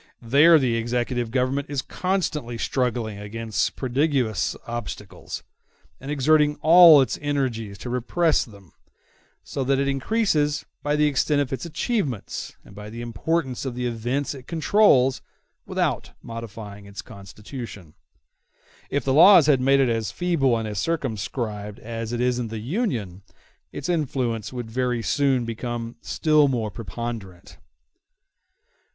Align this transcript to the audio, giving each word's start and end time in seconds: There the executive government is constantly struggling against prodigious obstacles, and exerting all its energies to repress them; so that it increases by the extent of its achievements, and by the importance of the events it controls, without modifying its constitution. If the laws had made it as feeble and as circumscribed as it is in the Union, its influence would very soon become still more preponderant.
There 0.23 0.57
the 0.57 0.77
executive 0.77 1.29
government 1.29 1.69
is 1.69 1.83
constantly 1.83 2.57
struggling 2.57 3.19
against 3.19 3.75
prodigious 3.75 4.55
obstacles, 4.65 5.43
and 5.99 6.09
exerting 6.09 6.55
all 6.63 7.01
its 7.01 7.19
energies 7.21 7.77
to 7.77 7.89
repress 7.91 8.43
them; 8.43 8.71
so 9.43 9.63
that 9.63 9.77
it 9.77 9.87
increases 9.87 10.65
by 10.81 10.95
the 10.95 11.05
extent 11.05 11.39
of 11.39 11.53
its 11.53 11.67
achievements, 11.67 12.55
and 12.65 12.73
by 12.73 12.89
the 12.89 13.01
importance 13.03 13.63
of 13.63 13.75
the 13.75 13.85
events 13.85 14.33
it 14.33 14.47
controls, 14.47 15.21
without 15.67 16.13
modifying 16.23 16.87
its 16.87 17.03
constitution. 17.03 17.93
If 18.89 19.03
the 19.05 19.13
laws 19.13 19.45
had 19.45 19.61
made 19.61 19.79
it 19.79 19.89
as 19.89 20.09
feeble 20.11 20.57
and 20.57 20.67
as 20.67 20.79
circumscribed 20.79 21.77
as 21.77 22.11
it 22.11 22.19
is 22.19 22.39
in 22.39 22.47
the 22.47 22.57
Union, 22.57 23.21
its 23.71 23.87
influence 23.87 24.51
would 24.51 24.71
very 24.71 25.03
soon 25.03 25.45
become 25.45 25.97
still 26.01 26.47
more 26.47 26.71
preponderant. 26.71 27.59